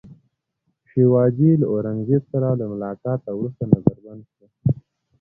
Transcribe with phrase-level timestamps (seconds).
[0.87, 4.45] شیوا جي له اورنګزېب سره له ملاقاته وروسته نظربند شو.